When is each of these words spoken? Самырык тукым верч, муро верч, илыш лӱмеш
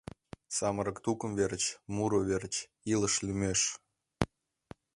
Самырык 0.57 0.97
тукым 1.05 1.31
верч, 1.39 1.63
муро 1.95 2.21
верч, 2.29 2.53
илыш 2.93 3.15
лӱмеш 3.25 3.61